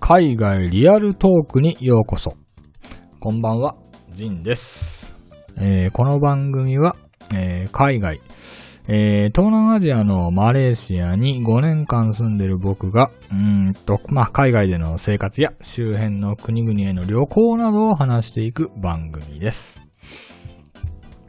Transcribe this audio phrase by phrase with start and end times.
[0.00, 2.34] 海外リアルトークにようこそ。
[3.20, 3.76] こんばんは、
[4.10, 5.14] ジンです。
[5.56, 6.96] えーこの番組は、
[7.32, 8.20] えー海外、
[8.88, 19.89] えー東南アジアのマレーシアに5年間住んでる僕が、うーんと、まあ、海外での生活や周辺の国々への旅行などを話していく番組です。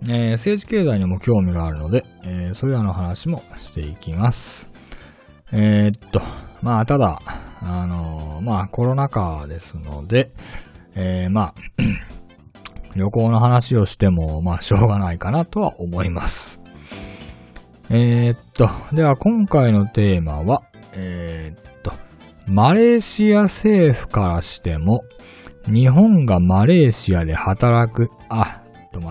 [0.04, 4.70] えー政治経済にも興味があるので、えーそれらの話もしていきます。
[5.54, 6.22] えーっと、
[6.62, 7.22] まあ、ただ、
[7.62, 10.30] あのーまあ、コロナ禍ですので、
[10.96, 11.54] えーまあ、
[12.96, 16.62] 旅行の話をしても、まあ、しょうがないかなとは思います。
[17.90, 21.92] えーっと、では今回のテーマは、えーっと、
[22.48, 25.04] マレーシア政府からしても、
[25.68, 28.61] 日本がマレーシアで働く、あ、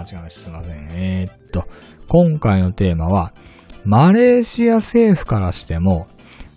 [0.00, 0.40] 間違えました。
[0.40, 0.88] すいません。
[0.92, 1.64] えーっと、
[2.08, 3.34] 今回のテーマは、
[3.84, 6.06] マレーシア政府からしても、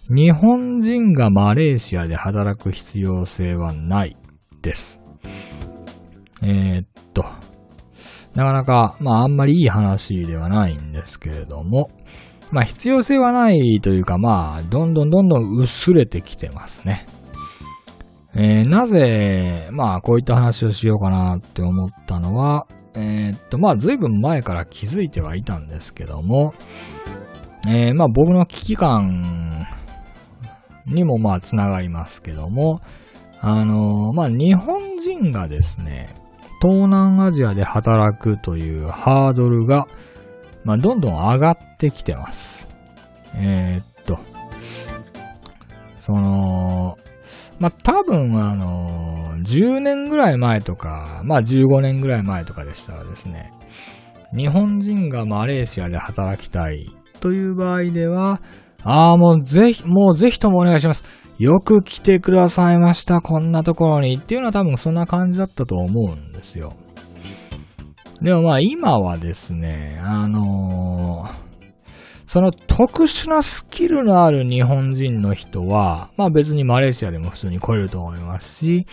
[0.09, 4.17] 日本人がマレーシアで働く必要性はない
[4.61, 5.01] です。
[6.41, 7.23] えーっと、
[8.35, 11.89] なかなか、まああんまりいい話ではないんですけれども、
[12.51, 17.05] まあ必要性はないというか、まあどんどんどんどん薄れてきてますね。
[18.35, 26.53] えーなぜ、まあこういった話をしようかなって思ったのは、えーっと、まあ随分前から気づいてはいたんですけども、
[27.67, 29.65] えーまあ僕の危機感
[30.85, 32.81] にもまあつながりますけども、
[33.39, 36.13] あのーまあ日本人がですね、
[36.61, 39.87] 東南アジアで働くというハードルが、
[40.63, 42.67] まあどんどん上がってきてます。
[43.35, 44.19] えーっと、
[45.99, 46.97] その、
[47.63, 53.53] まあ多分あの10年ぐらい前とか、まあ15年ぐらい前とかでしたらですね、
[54.35, 56.91] 日本人がマレーシアで働きたい
[57.21, 58.41] という場合では、
[58.83, 61.05] ああ、もうぜひ、もうぜひともお願いします。
[61.39, 64.17] よく来てくださいました、こんなところに。
[64.17, 66.73] っていうのは多分そんな感じだったと思うんですよ。
[68.21, 71.52] でもまあ今はですね、あのー
[72.33, 78.87] その特殊なスキルのある日本人の人は、まあ別にマレーシアでも普通に来れると思いますし、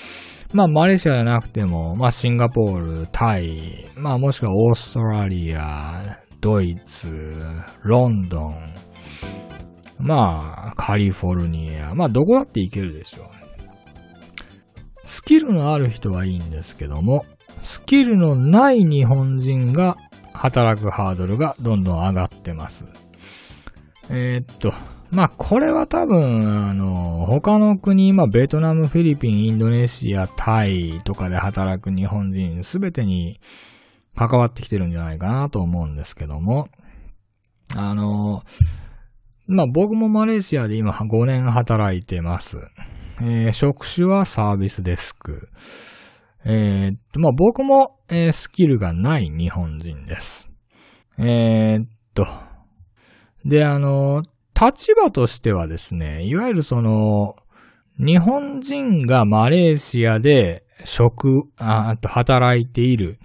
[0.52, 7.40] まあマレーシアじゃなくても、まあシンガポール、タイ、まあもしくはオーストラリア、ドイツ、
[7.82, 8.74] ロンドン、
[9.98, 13.26] まあカリフォルニア、まあどこだって行けるでしょう。
[15.06, 17.24] スキルのある人はいいんですけども、
[17.62, 19.96] スキルのない日本人が
[20.34, 22.84] 働くハードルがどんどん上がってます。
[24.12, 24.72] えーっと、
[25.12, 33.41] まあ、これは多分、あの、他の国、まあ、ベトナム、フィリピン、インドネシア、タイとかで働く日本人すべてに
[34.16, 36.69] 関わってきてるんじゃないかなと思うんですけども、
[37.76, 38.43] あの、
[39.47, 42.59] まあ、僕もマレーシアで今5年働いてます。
[43.22, 45.49] えー職種はサービスデスク。
[46.44, 50.50] えーっと、まあ、僕も、えースキルがない日本人です。
[51.19, 52.26] えーっと、
[53.44, 54.22] で、あの、
[54.60, 57.36] 立場としてはですね、いわゆるその、
[57.98, 63.18] 日本人がマレーシアで職、あと働いている、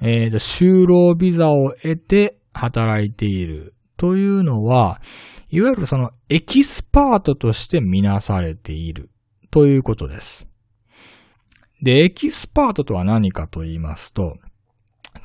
[0.00, 5.00] えーと、就労ビザを得て働いているというのは、
[5.50, 9.10] いわゆるそのエキスパートとしてみなされている
[9.50, 10.48] ということです。
[11.82, 14.38] で、エキスパートとは何かと言いますと、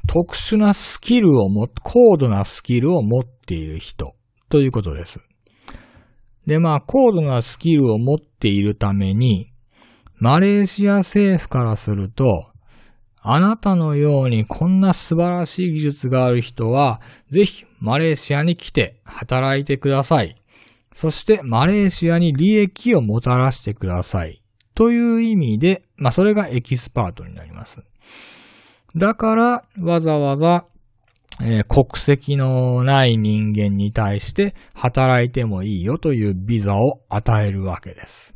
[0.07, 4.16] 特殊なスキルをも、高度なスキルを持っている人
[4.49, 5.27] ということです。
[6.45, 9.51] で、まあ、高度なスキルを持っているために、
[10.19, 12.51] マレーシア政府からすると、
[13.21, 20.41] あなたのようにこんな素晴らしい技術がある人は、ぜひマレーシアに来て働いてください。
[20.93, 24.41] そしてマレーシアに利益をもたらしてください。
[24.73, 27.83] という意味で、まあそれがエキスパートになります。
[28.95, 30.65] だから、わざわざ、
[31.41, 38.33] えー国籍のない人間に対して働いてもいいよというビザを与えるわけです。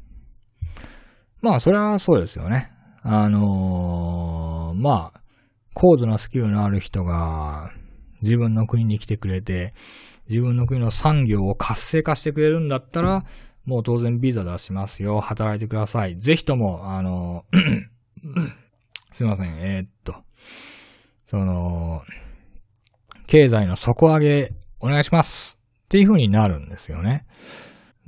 [1.41, 2.71] まあ、それはそうですよね。
[3.03, 5.21] あのーまあ、
[5.73, 7.71] 高度なスキルのある人が
[8.21, 9.73] 自分の国に来てくれて、
[10.29, 13.23] 自分の国の産業を活性化してくれるんだったら、
[13.65, 15.19] もう当然ビザ出しますよ。
[15.19, 16.17] 働いてください。
[16.17, 17.85] ぜひとも、あのー
[19.11, 19.55] すいません。
[19.57, 20.15] えーっと、
[21.25, 22.03] その、
[23.31, 24.51] 経済の底上げ
[24.81, 27.25] お願いしますっていう風になるんですよね。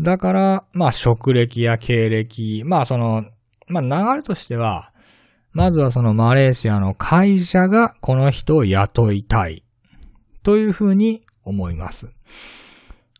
[0.02, 3.24] だから、まあ、職歴や経歴、まあ、その、
[3.70, 4.92] まあ、流れとしては、
[5.54, 9.64] まずはそのマレーシアの会社がこの人を雇いたい
[10.44, 12.12] という風に思います。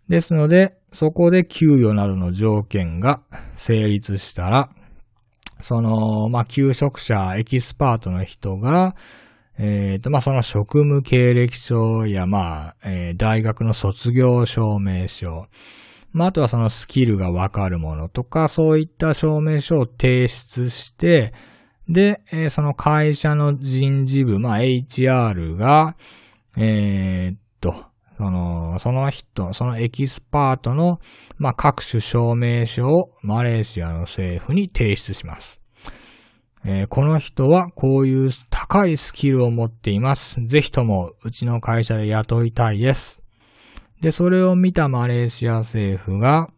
[0.10, 3.22] ですので、そこで給与などの条件が
[3.56, 4.70] 成立したら、
[5.62, 8.94] その、まあ、求職者、エキスパートの人が、
[9.58, 15.48] えっ、ー、と、まあ、その職務経歴書や、まあ、えー、大学の卒業証明書、
[16.12, 21.34] まあ、あとはそのスキルがわかるものとか、そういった証明書を提出して、
[21.88, 25.96] で、えー、その会社の人事部、まあ、HR が、
[26.58, 27.86] えー、っと、
[28.18, 31.00] その、その人、そのエキスパートの、
[31.38, 35.63] まあ、各種証明書をマレーシアの政府に提出します。
[36.66, 40.40] えー、この人はこういう高いスキルを持っています。
[40.46, 43.22] ぜひともうちの会社で雇いたいです。
[44.02, 46.50] で、それを見たマレーシア政府が、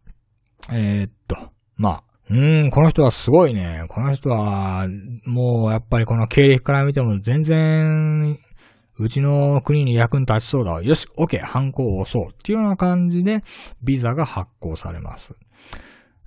[0.71, 1.37] えー、っと、
[1.75, 3.85] まあ、うーん、この人はすごいね。
[3.89, 4.87] この人は、
[5.25, 8.39] もうやっぱりこの経歴から見ても全然、
[8.97, 10.81] うちの国に役に立ちそうだ。
[10.81, 12.31] よし、OK、犯行を押そう。
[12.31, 13.41] っていうような感じで、
[13.83, 15.37] ビザが発行されます。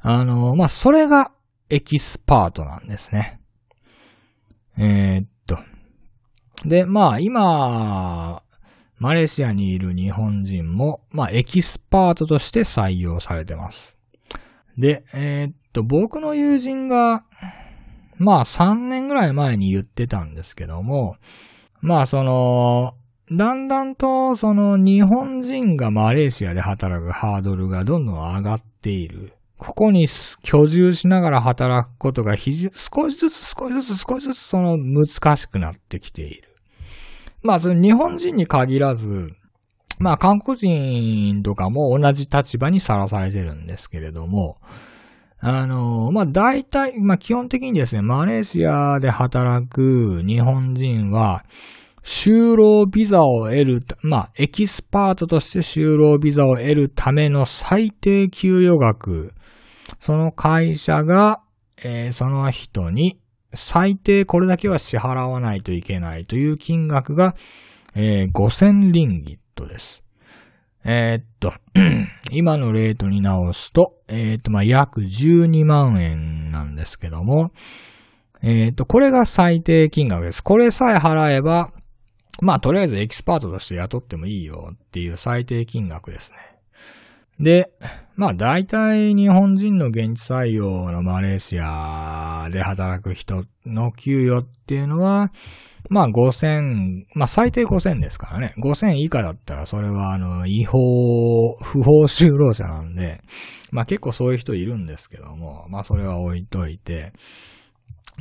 [0.00, 1.32] あの、まあ、それが
[1.70, 3.37] エキスパートなんですね。
[4.78, 5.58] えー、っと。
[6.64, 8.42] で、まあ、今、
[8.98, 13.98] マレーシアにいる日本人も、まあ、エキスパートとして採用されてます。
[14.76, 17.24] で、えー、っと、僕の友人が、
[18.18, 21.16] まあ3年ぐらい前に言ってたんですけども、
[21.80, 22.94] まあその、
[23.30, 29.32] だんだんとその日本人がマレーシアで働くハードルがどんどん上がっている。
[29.58, 30.06] ここに
[30.42, 36.48] 居住しながら働くことが少しずつ少しずつ少しずつその難しくなってきている。
[37.42, 39.34] まあその日本人に限らず、
[39.98, 44.58] まあ韓国人とかも同じ立場にさらされてるんですけれども、
[45.40, 51.44] あの、まあ、大体、まあ、基本的にですね、マレーシアで働く日本人は、
[52.08, 59.34] 就労ビザを得る、まあ、エキスパートとして就労ビザを得るための最低給与額、
[59.98, 61.42] その会社が、
[61.84, 63.20] えー、その人に
[63.52, 67.36] 最低これだけは支払わないといけないという金額が、
[67.94, 70.02] えー、5000リンギットです。
[70.86, 71.52] えー、っと、
[72.32, 77.50] 今のレートに直すと、えー、っと、まあ、約12万円なんですけども、
[78.40, 80.42] え、っと、これが最低金額です。
[80.42, 81.72] これさえ払えば、
[82.40, 86.38] まあ、とりあえずエキスパートとして雇ってもいいよっていう最低金額ですね。
[87.40, 87.70] で、
[88.16, 95.30] まあ大体日本人の現地採用のマレーシアで働く人の給与っていうのは、
[95.88, 98.54] まあ5000、まあ最低5000ですからね。
[98.58, 103.20] 5000以下だったらそれはあの違法、不法就労者なんで、
[103.70, 107.12] まあ結構そういう人いるんですけども、まあそれは置いといて、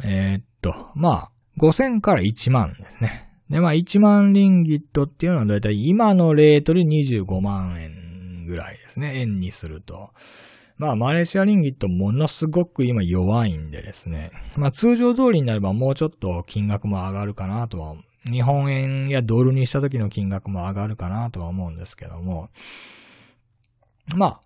[0.05, 3.26] えー、っと、まあ5000から1万ですね。
[3.49, 9.19] で、まあ1万リンギットっていうのはだいたい今のレートで25万円ぐらいですね。
[9.19, 10.11] 円にすると。
[10.77, 14.31] まあ、マレーシアリンギットものすごく今弱いんでですね。
[14.55, 17.95] まあ、通常通りになればもうちょっと金額も上がるかなとは、
[18.25, 22.49] 日本円やドルにした時の金額も上がるかなとは思うんですけども。
[24.15, 24.39] ま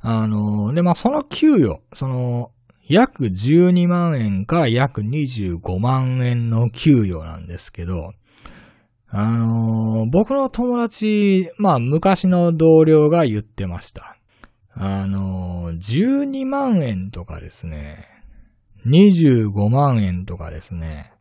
[0.00, 2.50] あ、あの、で、まあ、その給与、その、
[2.86, 8.12] 約12万円から約25万円の給与なんですけど、
[9.16, 14.16] あのー、僕の友達、まあ昔の同僚が言ってました。
[14.72, 18.08] あのー、12万円とかですね、
[18.86, 21.12] 25万円とかですね、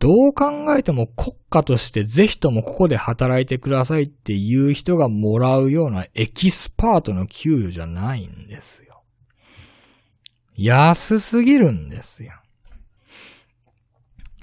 [0.00, 9.04] どう考えても国家としてぜひともここで働いてくださいっていう人がもらうようなエキスパートの給与じゃないんですよ。
[10.56, 12.32] 安すぎるんですよ。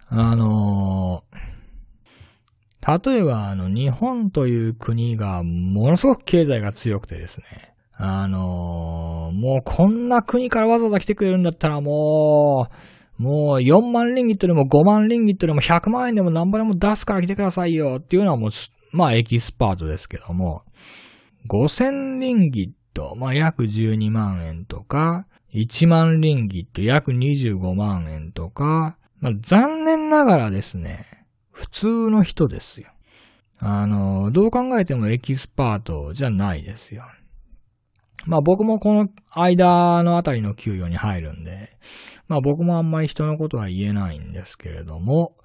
[0.08, 1.49] あのー、
[2.86, 7.74] 例えば、あの、日本という国がものすごく経済が強くてですね。
[8.02, 12.70] あのー、もうこんな国からわざわざ来てくれるんだったらも
[13.20, 17.98] う、もう4万リンギットでも5万リンギットでも100万円でも何倍でも出すから来てくださいよ。
[18.00, 18.50] っていうのはもう、
[18.94, 20.64] まあエキスパートですけども、
[21.50, 31.06] 5000リンギット、まあ約12万円とか、1万リンギット約25万円とか、まあ残念ながらですね、
[31.60, 32.88] 普通の人ですよ。
[33.60, 37.04] あの、どう考えてもエキスパートじゃないですよ。
[38.26, 41.78] まあ僕もこの間のあたりの給与に入るんで、
[42.30, 45.36] まあ僕もあんまり人のことは言えないんですけれども、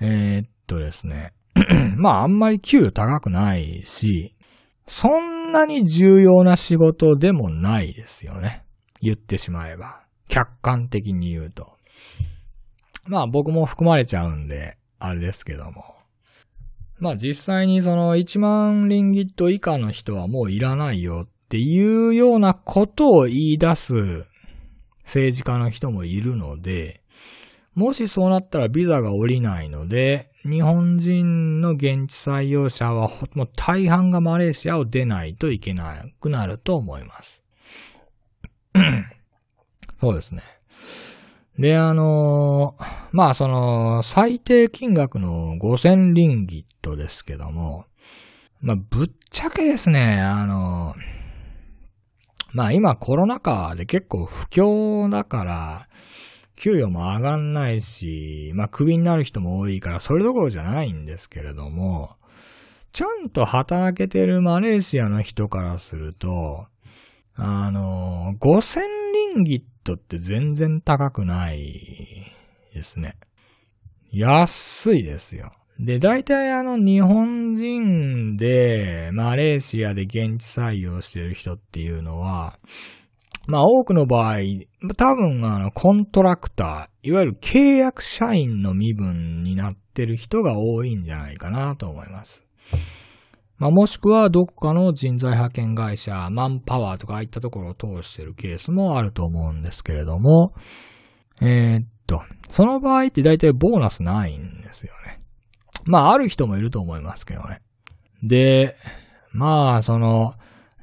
[0.00, 1.34] えー、っとですね。
[1.96, 4.34] まああんまり給与高くないし、
[4.86, 8.64] そんなに重要な仕事でもないですよね。
[9.00, 10.00] 言ってしまえば。
[10.28, 11.76] 客観的に言うと。
[13.06, 15.94] まあ僕も含まれちゃうんで、あれですけども。
[16.98, 24.26] まあ実際にその1万リンギット以下の人はもういらないよっていうようなことを言い出す
[25.04, 27.02] 政治家の人もいるので、
[27.74, 37.44] もしそうなったらビザが下りないので、日本人の現地採用者はもう大半がマレーシアを出ないといけなくなると思います。
[40.00, 40.42] そうですね。
[41.58, 47.84] で、あのー、まあその、最低金額の5000リンギットですけども、
[48.60, 50.98] まあぶっちゃけですね、あのー、
[52.52, 55.88] まあ今コロナ禍で結構不況だから、
[56.54, 62.10] 給与も上がんないし、まあクビになる人も多いからそれどころじゃないんですけれども、
[62.92, 66.66] ちゃんと働けてるマレーシアの人からすると、
[67.34, 68.80] あの、5000
[69.34, 72.30] リンギットトって全然高くない
[72.74, 73.16] ですね。
[74.12, 75.52] 安いですよ。
[75.78, 82.58] で、大体あの日本人でマレーシアで現地採用してる人っていうのは、
[83.46, 84.38] まあ多くの場合、
[84.96, 92.42] 多分あのコントラクター、いわゆる契約社員の身分になってる人が多いんじゃないかなと思います。
[93.58, 100.54] まあ、もしくはどこかの人材派遣会社、マンパワーとかああいったところを通してるケースもあると思うんですけれども、
[101.40, 105.20] えー、っと、その場合って大体ボーナスないんですよね。
[105.84, 107.60] まあ、ある人もいると思いますけどね。
[108.22, 108.76] で、
[109.32, 110.34] まあ、その、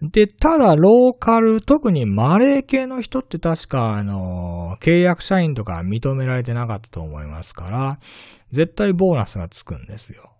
[0.01, 7.99] で、ただ、ローカル、特にマレー系の人って確か、あの、契約社員とか認められてなかったと思いますから、
[8.51, 10.34] 絶対ボーナスがつくんですよ。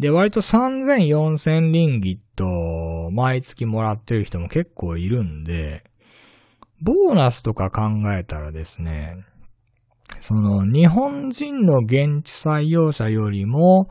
[0.00, 5.84] で、割と3000、4000リンギット毎月もらってる人も結構いるんで、
[6.80, 7.82] ボーナスとか考
[8.14, 9.26] えたらですね、
[10.18, 13.90] その日本人の現地採用者よりも、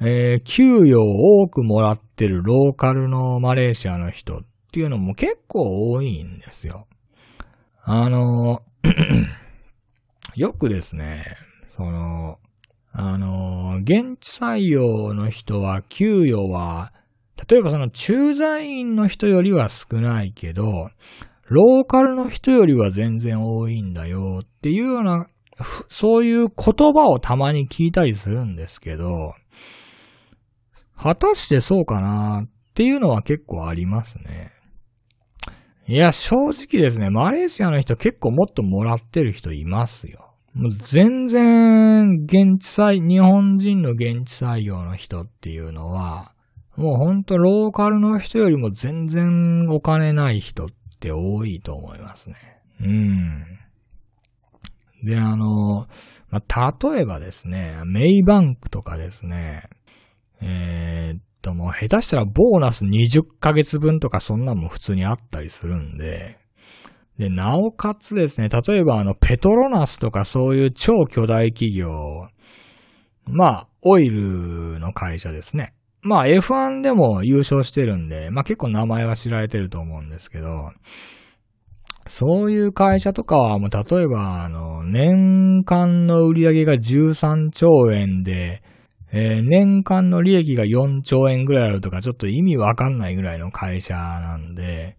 [0.00, 4.40] えー、給与を多くもらってるローカルのマレーシアの人っ
[4.72, 6.86] ていうのも結構多いんですよ。
[7.82, 8.62] あの、
[10.36, 11.34] よくですね、
[11.68, 12.38] その、
[12.96, 16.92] あの、現地採用の人は給与は、
[17.50, 20.90] 例えばその駐在員の人よりは少ないけど、
[21.48, 25.26] ローカルの人よりは全然多いんだよっていうような、
[25.88, 29.34] そういう言葉をたまに聞いたりするんですけど、
[30.96, 34.52] 果たしてそうかなっていうのは結構ありますね。
[35.88, 40.23] いや、正直ですね、マレーシアの人結構もっともらってる人いますよ。
[40.54, 46.32] もう全然、現地採、日本人の現地採用の人っていうのは、
[46.76, 50.68] もうほんとローカルの人よりも全然お金ない人っ
[51.00, 52.36] て多いと思いますね。
[52.80, 53.44] うん。
[55.04, 55.86] で、あの、
[56.30, 59.64] まあ、例えばですね、メイバンクとかですね、
[60.40, 66.38] えー、っと、もう下手したらボーナス20ヶ月分とかそんなんも普通にあったりするんで、
[67.18, 72.28] で、なおかつですね、例えばあの、ペトロナスとかそういう超巨大企業、
[73.26, 75.74] まあ、オイルの会社ですね。
[76.02, 80.72] まあ、F1 でも優勝してるんで、まあ結構名前は知られてると思うんですけど、
[82.06, 88.62] そういう会社とかはもう例えば、あの、年間の売り上げが13兆円で、
[89.12, 94.96] えー、年間の利益が4兆円ぐらいあるとか、ちょっと意味わかんないぐらいの会社なんで、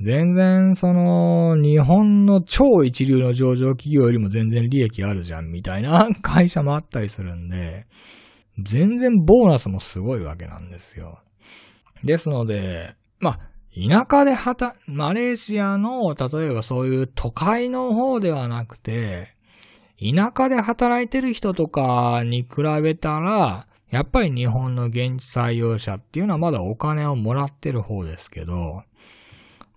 [0.00, 7.86] 全然その、日本の超一流の上場企業よりも全然利益あるじゃんみたいな会社もあったりするんで、
[8.58, 11.20] 全然ボーナスもすごいわけなんですよ。
[12.04, 13.40] ですので、まあ、
[13.74, 19.36] 田舎で働、マレーシアの、例えばそういう都会の方ではなくて、
[19.98, 28.82] 田舎で働いてる人とかに比べたら、やっぱり日本の現地採用者っていうのはまだお金をもらってる方ですけど、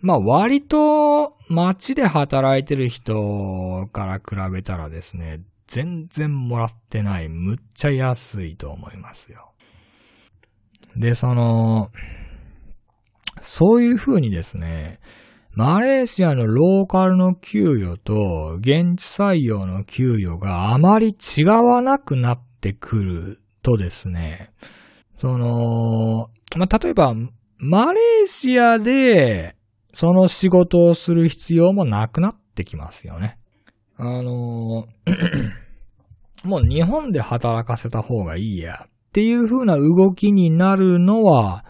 [0.01, 7.29] まあ割と街で働いてる人から比べたらですね、全然もらってない。
[7.29, 9.51] むっちゃ安いと思いますよ。
[10.95, 11.91] で、その、
[13.41, 14.99] そういう風にですね、
[15.53, 24.51] マレーシアのローカルの給与と現地採用の給与があまり違わなくなってくるとですね、
[25.17, 27.13] その、まあ、例えば、
[27.57, 29.55] マレーシアで
[29.93, 33.37] その仕事をする必要もなくなってきますよね。
[33.97, 34.87] あの
[36.43, 41.65] もう日本で働かせた方がいいやっていう風な動きになるのは、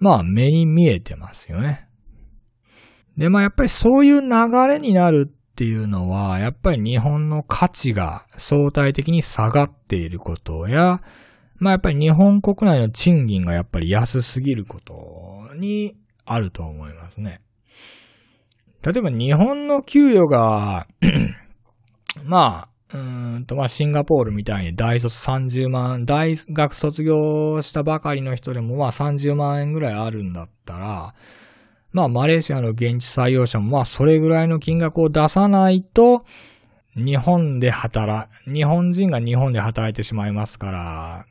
[0.00, 1.86] まあ目に見えてますよね。
[3.16, 4.28] で、まあやっぱりそういう流
[4.66, 11.00] れになるっていうのは、やっぱり日本の価値が相対的に下がっていることや、
[11.58, 17.40] まあやっぱり日本国内の賃金がやっぱり安すぎることにあると思いますね。
[18.84, 20.86] 例えば日本の給与が
[22.24, 22.98] まあ、う
[23.38, 31.14] んと、まあ、シンガポールみたいに大卒30万、大学卒業したばかりの人でもまあ30万円ぐらいあるんだったら、
[31.92, 36.24] まあ、マレーシアの現地採用者もまあ、それぐらいの金額を出さないと、
[36.94, 41.26] 日本で働、日本人が日本で働いてしまいますから、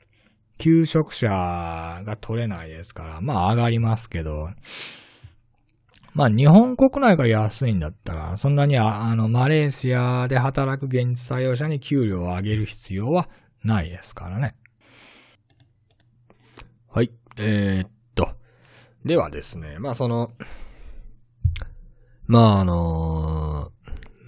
[0.61, 1.27] 求職者
[2.05, 4.49] が取れないですから、まあ上がりますけど、
[6.13, 13.27] まあ日本国内が安いんだったら、そんなにあの、マレーシアで働く現地採用者に給料を上げる必要は
[13.63, 14.53] ないですからね。
[16.87, 17.11] はい。
[17.37, 18.29] えー、っと。
[19.03, 20.31] ではですね、まあその、
[22.27, 23.71] まああの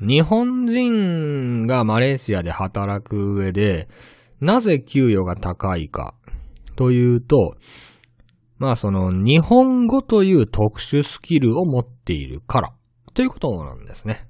[0.02, 3.88] ー、日本人がマレーシアで働く上で、
[4.42, 6.16] なぜ給与が高いか
[6.76, 7.56] というと、
[8.58, 12.74] まあその日本語という特殊スキルを持っているから
[13.14, 14.28] ということなんですね。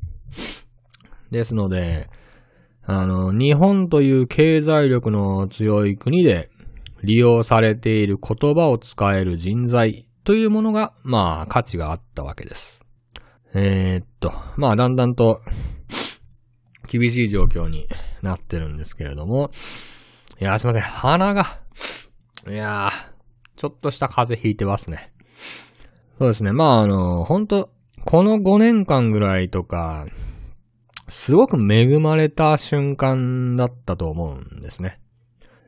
[1.31, 2.09] ですので、
[2.85, 6.49] あの、日本という経済力の強い国で
[7.03, 12.81] 利用されている言葉を使える人材というものが、まあ価値があったわけです。
[13.53, 15.41] えー、っと、まあだんだんと
[16.89, 17.87] 厳しい状況に
[18.21, 19.51] なってるんですけれども、
[20.39, 20.81] いや、すいません。
[20.81, 21.59] 鼻が、
[22.47, 22.91] いやー、
[23.55, 25.13] ちょっとした風邪ひいてますね。
[26.19, 26.51] そうですね。
[26.51, 27.69] まあ、あの、本当
[28.05, 30.05] この5年間ぐらいとか、
[31.07, 34.99] すごく恵まれた瞬間だったと思うんですね。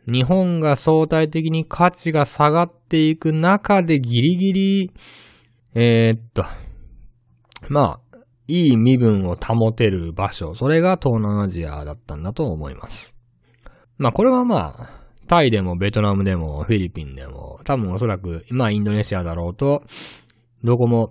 [0.06, 4.92] 日本が相対的に価値が下がっていく中でギリギリ、
[5.74, 6.46] えー、っと、
[7.70, 8.18] まあ、
[8.48, 13.16] いい身分を保てる場所、それが東南アジアだったんだと思います。
[13.98, 19.84] まあこれはまあ、タイでもベトナムでもフィリピンでも、多分おそらく、まあインドネシアだろうと、
[20.64, 21.10] どこも、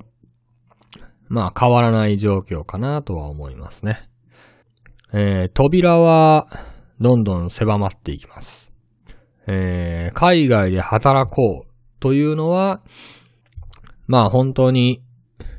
[1.28, 4.08] まあ変わらない状況かなとは思いますね。
[5.12, 6.48] えー、扉は、
[7.00, 8.72] どんどん狭まっていきます。
[9.46, 12.82] えー、海外で働こうというのは、
[14.06, 15.02] まあ本当に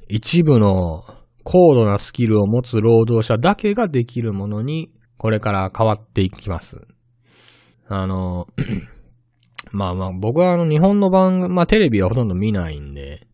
[0.07, 1.03] 一部の
[1.43, 6.87] 高度なスキルを持つ労働者だけができるものに、これから変わっていきます。
[7.87, 8.47] あの、
[9.71, 13.27] まあまあ僕はあの日本の番組、まあテレビはほとんど見ないんで、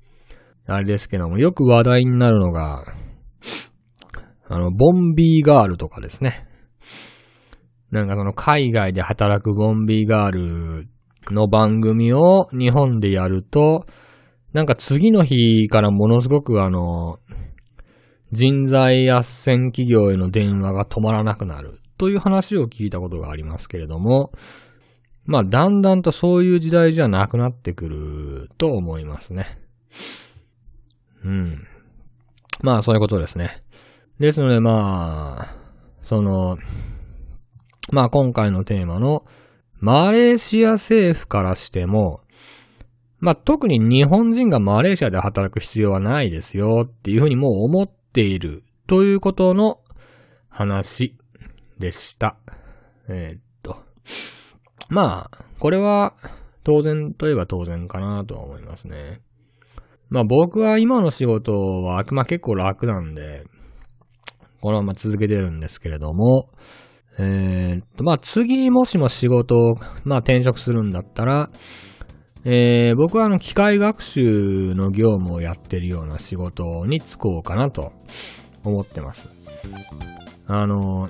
[0.67, 2.83] あれですけども、よく話題になるのが、
[4.47, 6.47] あの、ボンビーガールとかですね。
[7.91, 10.87] なんかその海外で働くボンビーガール
[11.29, 13.85] の番組を日本でやると、
[14.53, 17.19] なんか次の日からものすごくあの、
[18.31, 24.31] 人材斡旋企業への電話が止まらなくなるという話を聞いたことがありますけれども、
[25.23, 29.45] まあ、だんだんとそういう時代じゃなくなってくると思いますね。
[31.23, 31.67] うん。
[32.63, 33.61] まあ、そういうことですね。
[34.19, 35.55] ですので、まあ、
[36.01, 36.57] その、
[37.91, 39.23] まあ、今回のテーマの、
[39.79, 42.21] マレーシア政府からしても、
[43.19, 49.81] まあ、特に日本人がマレーシアで働く必要はないですよっていうふうにもう思っているということの
[50.49, 51.15] 話
[51.81, 52.37] でした。
[53.09, 53.75] えー、っと。
[54.89, 56.13] まあ、これは
[56.63, 59.19] 当然といえば当然かなとは思いますね。
[60.09, 63.43] まあ僕は今の仕事は、まあ結構楽なんで、
[64.61, 66.49] このまま続けてるんですけれども、
[67.17, 71.49] えー、っと、まあ次もしも仕事を、まあ転職するんだったら、
[72.43, 77.93] えー、僕はあの機械学習の業務をやってるような仕事に就こうかなと
[78.63, 79.29] 思ってます。
[80.47, 81.07] あの、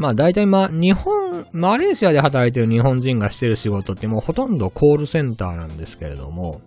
[0.00, 6.62] まあ大体まあ日本、マレーシアで働いてる日本人がしてる仕事ってもうほとんどコールセンターなんですけれども、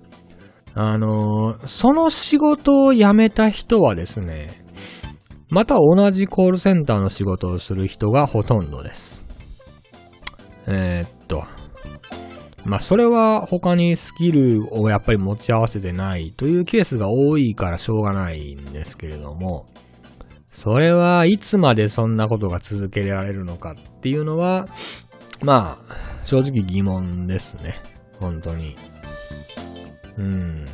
[0.75, 4.63] あのー、その仕事を辞めた人はですね、
[5.49, 9.25] また同じコールセンターの仕事をする人がほとんどです。
[10.67, 11.43] えー、っと、
[12.65, 19.65] まあそれは他にスキルをやっぱり持ち合わせてないというケースが多いからしょうがないんですけれども、
[20.53, 24.67] それはいつまでそんなことが続けられるのかっていうのは、
[25.41, 27.81] まあ、正直疑問ですね。
[28.19, 28.77] 本当に。
[30.17, 30.65] うん。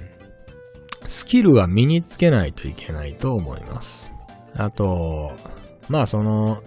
[1.08, 4.13] スキルは身につけないといけないと思います。
[4.54, 5.32] あと、
[5.88, 6.62] まあその、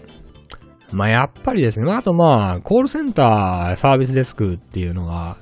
[0.90, 5.36] まあやっぱりですね、まああとまあ、コールセンターサービスデスクっていうのは、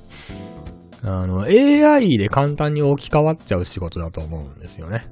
[1.02, 5.06] あの、AI で簡単に置き換わっちゃう仕事だと思うんですよね。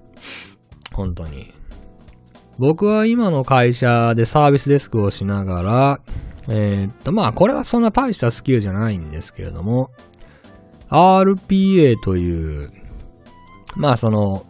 [0.93, 1.58] 本当に。
[2.59, 6.01] 僕は今の会社でサービスデスクをしながら、
[6.49, 9.91] えー、っと、まあ、これはそんな大したスキルじゃないんですけれども、
[10.89, 12.71] RPA という、
[13.77, 14.45] まあ、その、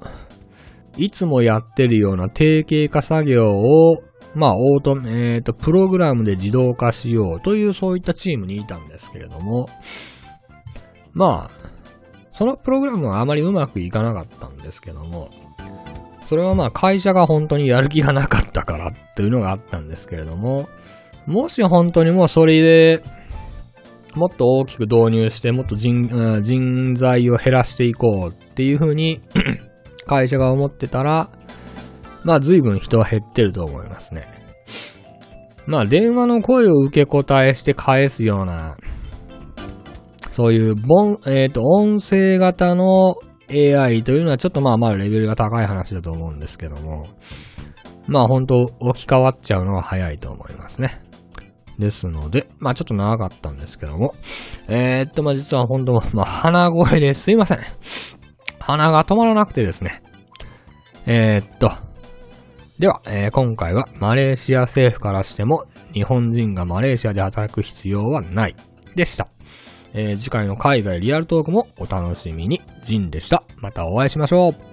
[0.96, 4.02] いつもやってるような定型化作業を、
[4.34, 9.68] まあ、オート、えー、っと、プログラムで自動化しようという、そういったチームにいたんですけれども、
[11.12, 11.68] まあ、
[12.32, 15.30] そのプログラムはあまりうまくいかなかったんですけども、
[16.28, 20.68] それはまあ会社が本当にやる気がなかったからっていうのがあったんですけれども、
[21.24, 23.02] もし本当にもうそれで、
[24.14, 26.06] もっと大きく導入して、もっと人、
[26.42, 29.22] 人材を減らしていこうっていう風に
[30.06, 31.30] 会社が思ってたら、
[32.24, 34.28] まあ随分人は減ってると思いますね。
[35.66, 38.76] まあ電話の声を受け答えして返すような、
[40.30, 43.16] そういう、ボン、えっ、ー、と、音声型の
[43.50, 47.08] AI というのはちょっとまあまあレベルが高い話だと思うんですけども、
[48.06, 51.00] まあ本当置き換わっちゃうのは早いと思いますね。
[51.78, 54.14] ですので、まあちょっと長かったんですけども。
[54.66, 57.58] えー、っと、まあ実は本当まあ鼻声ですいません。
[58.58, 60.02] 鼻が止まらなくてですね。
[61.06, 61.70] えー、っと。
[62.78, 68.54] では、えー、今回はマレーシア政府からしても日本人がマレーシアで働く必要はない
[68.94, 69.28] でした。
[69.94, 72.60] えー、次回の海外リアルトークもお楽しみに。
[72.82, 73.42] ジンでした。
[73.56, 74.67] またお会いしましょう。